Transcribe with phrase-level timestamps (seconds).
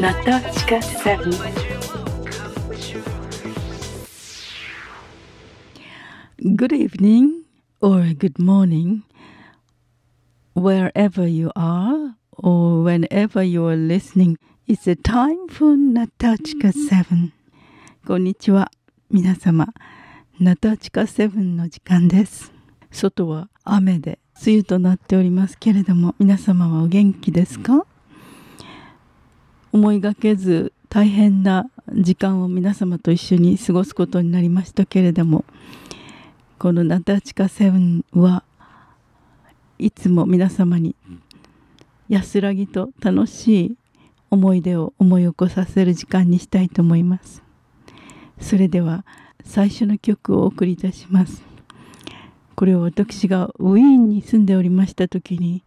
[0.00, 1.32] Natasha 7
[6.54, 7.42] Good evening
[7.80, 9.02] or good morning
[10.54, 14.38] wherever you are or whenever you are listening
[14.68, 17.32] It's a time for Natachka 7
[18.06, 18.70] こんにちは
[19.10, 19.66] 皆様
[20.38, 22.52] ナタチカ7の時間です
[22.92, 27.84] 外は雨で梅雨となっておりますけれども皆様はお元気ですか
[29.72, 35.44] 思いがけず大変な時間を皆様と一緒に過ごすことになりましたけれども
[36.58, 38.42] このナタチカセブンは
[39.78, 40.96] いつも皆様に
[42.08, 43.76] 安らぎと楽しい
[44.30, 47.42] 思い出を思い起こさせる時間にしたいと思います。
[48.40, 49.04] それでは
[49.44, 51.42] 最初の曲をお送りいたします。
[52.56, 55.62] これを私がウィーンに住んでおりました時に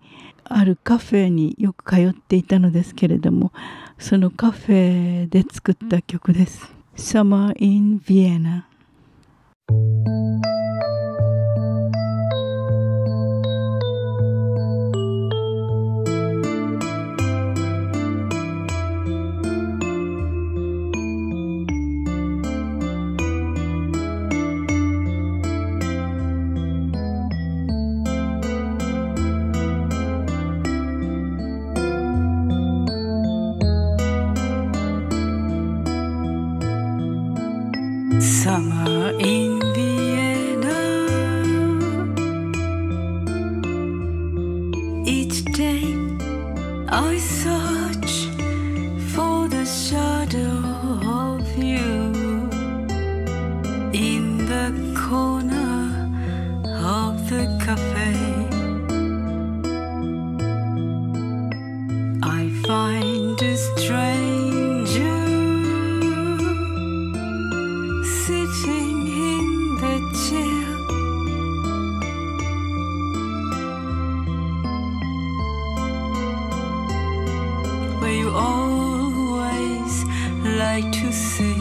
[0.54, 3.52] あるカフェによく通っていたのですけれども
[3.98, 6.74] そのカフェで作った曲です。
[6.96, 8.64] Summer in Vienna
[47.32, 47.81] so
[78.12, 80.04] You always
[80.44, 81.61] like to sit.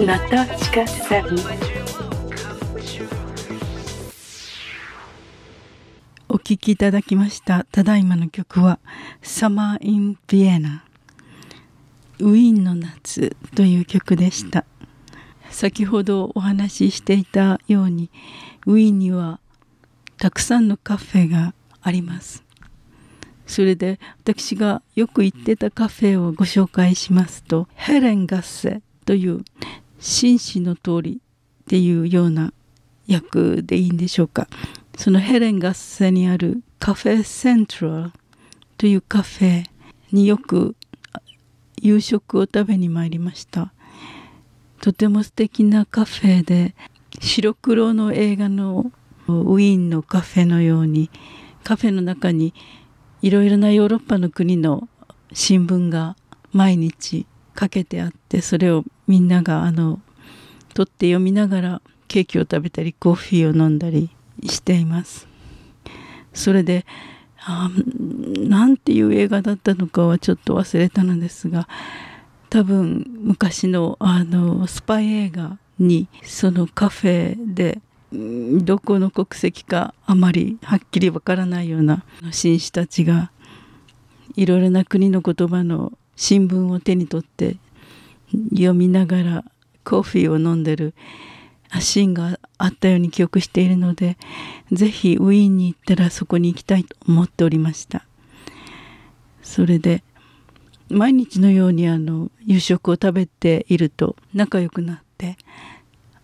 [0.00, 1.38] ナタチカ7
[6.28, 8.80] お聴きいただきましたただいまの曲は
[9.22, 10.80] 「Summer in Vienna」
[12.18, 14.64] ウィーンの夏という曲でした。
[15.50, 18.10] 先ほどお話ししていたように
[18.66, 19.38] ウィーンには
[20.18, 22.42] たくさんのカフェがあります。
[23.46, 29.44] それで私がよく行ってたカフェをご紹介しますとヘレンガッセという
[30.04, 31.20] 紳士の通り
[31.62, 32.52] っていうような
[33.10, 34.48] 訳でいいんでしょうか。
[34.98, 38.12] そのヘレンガッセにあるカフェセントラル
[38.76, 39.64] というカフェ
[40.12, 40.76] によく
[41.80, 43.72] 夕食を食べに参りました。
[44.82, 46.74] とても素敵なカフェで
[47.22, 48.92] 白黒の映画の
[49.26, 51.08] ウィーンのカフェのように
[51.62, 52.52] カフェの中に
[53.22, 54.86] いろいろなヨーロッパの国の
[55.32, 56.14] 新聞が
[56.52, 60.00] 毎日かけてあってそれをみんながあの
[60.74, 64.10] 取って読みながらケーキを食べたりコーヒーを飲んだり
[64.44, 65.26] しています。
[66.32, 66.84] それで
[67.38, 67.70] あ
[68.38, 71.68] なんていう映画だったのかはちょっと忘れたのですが
[72.50, 77.80] 多分昔のあのスパイ映画にそのカフェで
[78.12, 83.30] どこの国籍かあまりはっきりわからないような紳士たちが
[84.36, 87.56] いろいろな国の言葉の新聞を手に取って
[88.50, 89.44] 読みながら
[89.84, 90.94] コーヒーを飲んでる
[91.80, 94.16] シーンがあったように記憶しているので
[94.72, 98.06] ぜひウィーンに行ったらそこに行きたいと思っておりました。
[99.42, 100.02] それで
[100.88, 105.36] 毎日のようにあの夕食を食べていると仲良くなって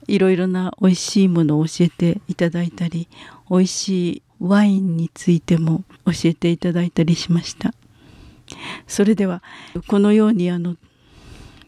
[0.07, 3.09] いろいろな美味しいものを教えていただいたり
[3.51, 7.75] 美味しいワインについても教えていただいたりしました。
[8.87, 9.43] それでは
[9.87, 10.77] このようにあの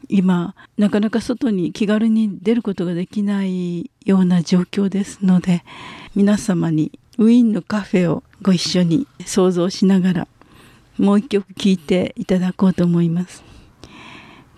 [0.09, 5.65] 今なかなか外に気軽に出ることができないような状況ですので
[6.15, 10.29] 皆様にウィーンのカフェをご一緒に想像しながら
[10.99, 13.43] もう一曲聴いていただこうと思います。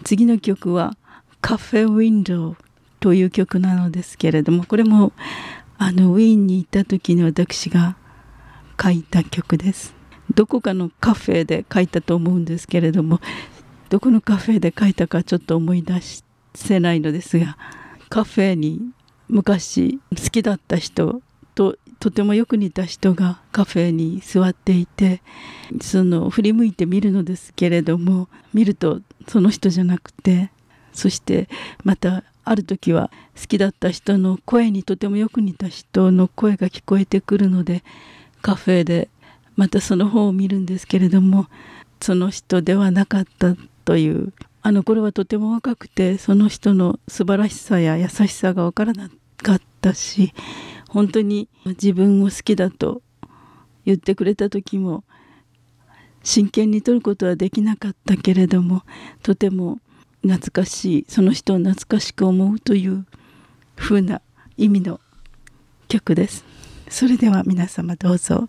[0.03, 0.97] 次の曲は
[1.41, 2.57] 「カフェウィンドウ」
[3.01, 5.13] という曲なのですけれどもこれも
[5.79, 7.97] あのウィーンに行った時に私が
[8.83, 9.95] 書いた曲です。
[10.33, 13.21] どこかのカフェで書いたと思うんですけれども
[13.91, 16.01] どこのカフェで書いたかちょっと思い出
[16.55, 17.57] せないのですが
[18.09, 18.81] カフェに
[19.29, 21.21] 昔好きだった人
[21.55, 25.23] ととてもよく似た人がカフェに座っていて
[25.81, 30.51] その振り向いて見るのですけれども見るとその人じゃなくて
[30.93, 31.49] そして
[31.83, 33.11] またある時は
[33.41, 37.83] 好きだった人の声にとてもよく似た人の声が聞こえてくるので
[38.43, 39.09] カフェで
[39.57, 41.47] またその方を見るんですけれども
[42.01, 43.55] その人ではなかった
[43.85, 49.11] というあの頃はとても若くてその人の素晴らしさや優しさが分からな
[49.43, 50.33] かったし
[50.89, 53.03] 本当に自分を好きだと
[53.85, 55.05] 言ってくれた時も
[56.23, 58.83] 真剣に取ることはできなかったけれども
[59.23, 59.79] とても
[60.23, 63.05] 懐かしいその人を懐かしく思うという
[63.77, 64.23] 風な
[64.57, 65.01] 意味の
[65.89, 66.45] 曲です。
[66.89, 68.49] それでは皆様どうぞ。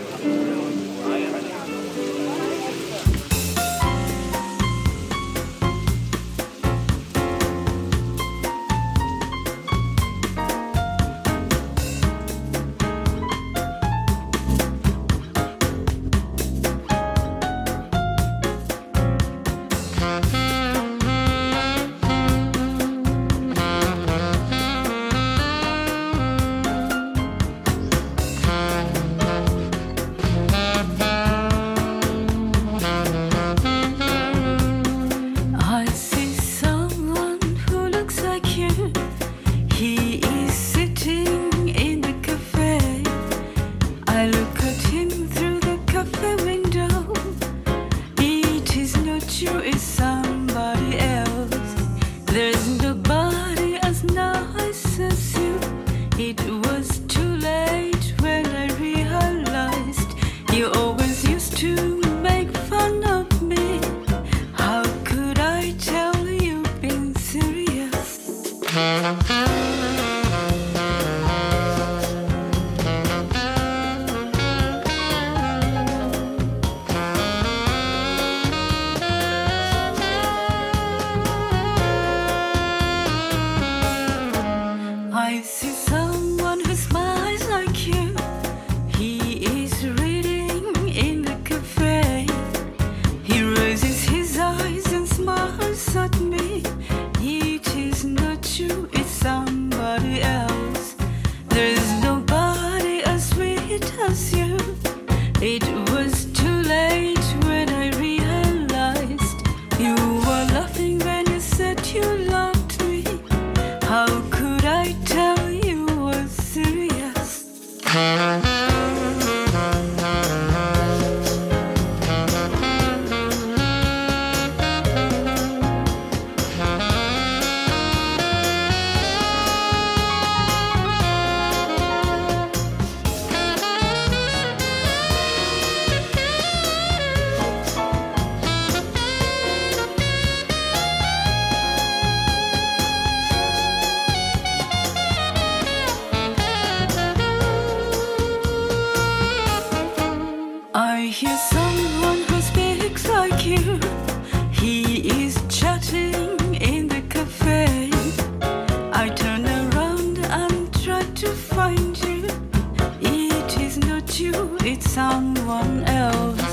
[165.01, 166.51] someone else.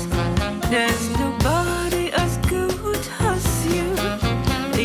[0.73, 3.87] There's nobody as good as you.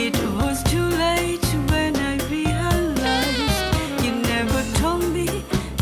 [0.04, 3.62] It was too late when I realized
[4.04, 5.28] you never told me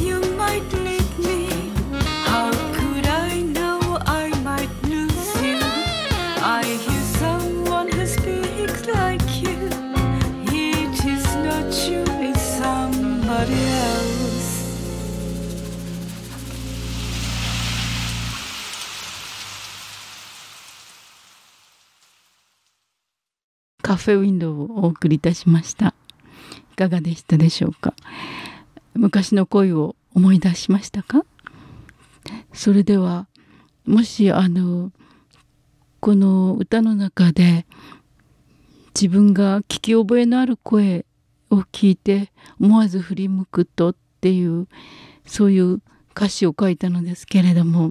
[0.06, 1.40] you might need me.
[2.30, 2.48] How
[2.78, 3.80] could I know
[4.22, 5.58] I might lose you?
[6.60, 9.58] I hear someone who speaks like you.
[10.70, 13.81] It is not you, it's somebody else.
[23.92, 25.94] カフェウィンドウをお送りいたしました。
[26.72, 27.92] いかがでしたでしょうか？
[28.94, 31.26] 昔の恋を思い出しましたか？
[32.54, 33.26] それでは
[33.84, 34.92] もしあの
[36.00, 37.66] この歌の中で
[38.94, 41.04] 自分が聞き覚えのある声
[41.50, 44.68] を聞いて思わず振り向くとっていう
[45.26, 45.82] そういう
[46.16, 47.90] 歌詞を書いたのですけれども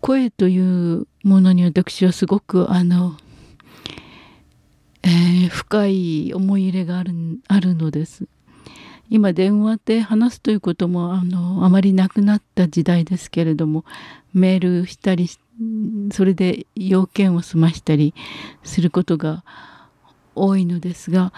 [0.00, 3.16] 声というものに私はすごくあの、
[5.08, 7.12] えー深い思い入れがある
[7.48, 8.26] あるのです。
[9.08, 13.86] 今電話で話すということもあのあまりなくなった時代ですけれども
[14.34, 15.30] メールしたり
[16.12, 18.12] それで要件を済ましたり
[18.62, 19.44] することが
[20.34, 21.32] 多いのですが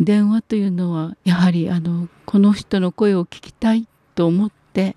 [0.00, 4.96] 電話というのはやはりあのこの人の声を聞きたいと思って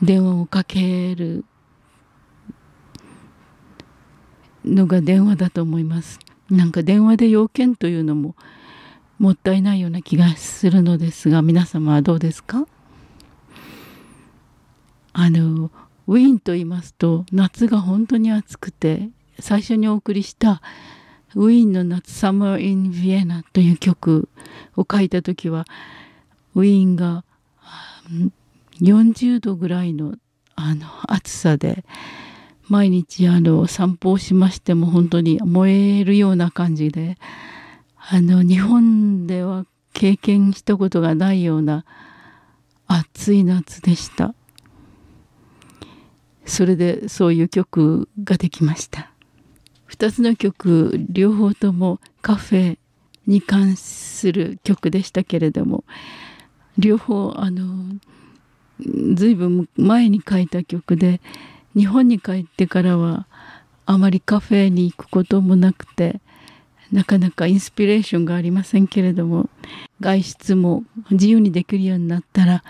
[0.00, 1.44] 電話をかける
[4.64, 6.18] のが電話だと思います。
[6.50, 8.34] なんか電話で要件というのも
[9.18, 12.66] もったいないような気がするのですが皆様はどうですか？
[15.12, 15.70] あの
[16.06, 20.62] ウィーンと言いますと夏が本当に暑くて最初にお送りした
[21.36, 24.28] 「ウィーンの夏 Summer in Vienna」という曲
[24.76, 25.66] を書いた時は
[26.54, 27.24] ウィーンが
[28.80, 30.14] 40度ぐらいの
[30.56, 31.84] あの暑さで
[32.70, 37.18] 毎日あの散歩をしましても本当に燃えるような感じで
[37.96, 41.84] あの日本では経験したことがないような
[42.86, 44.34] 暑い夏でした。
[46.46, 49.10] それでそういう曲ができました。
[49.88, 52.78] 2つの曲両方ともカフェ
[53.26, 55.82] に関する曲でしたけれども
[56.78, 57.66] 両方あの
[59.14, 61.20] ずいぶん前に書いた曲で
[61.76, 63.26] 日本に帰ってからは
[63.86, 66.20] あまりカフェに行くこともなくて
[66.92, 69.48] なかなかインスピレーションがありませんけれども
[70.00, 72.64] 外出も自由にできるようになったら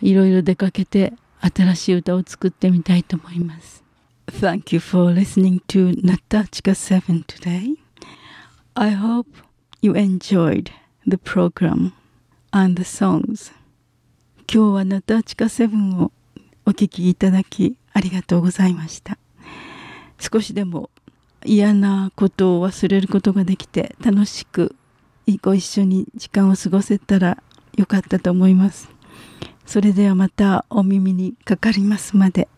[0.00, 3.82] いろいろ出かけて新しい歌を作ってみたいと思います。
[4.26, 7.76] Thank you for listening to Natachka 7 today.
[8.74, 9.26] I hope
[9.82, 10.70] you enjoyed
[11.06, 11.92] the program
[12.52, 13.52] and the songs.
[14.52, 16.12] 今日はナタチカ7を
[16.66, 19.18] お聴きいただきありがとうございました。
[20.18, 20.90] 少しでも
[21.44, 24.76] 嫌なことを忘れることができて楽しく
[25.42, 27.42] ご一緒に時間を過ごせたら
[27.76, 28.88] よかったと思います。
[29.66, 32.48] それではまたお耳にかかりますまで。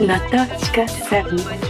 [0.00, 1.64] ナタチカ7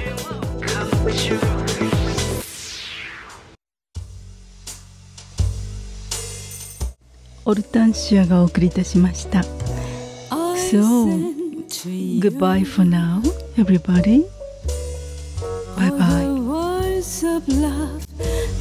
[7.46, 9.44] オルタンシアがお送りいたしました。
[10.70, 11.08] So,
[12.20, 13.22] goodbye for now,
[13.58, 14.26] everybody.
[15.76, 16.40] Bye bye.
[17.00, 18.06] words of love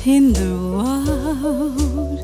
[0.06, 2.20] in the world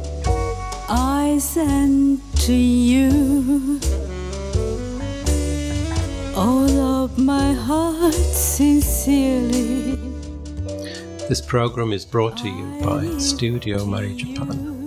[0.88, 3.80] I send to you.
[6.36, 9.96] All of my heart sincerely.
[11.28, 14.77] This program is brought to you by Studio Mari Japan.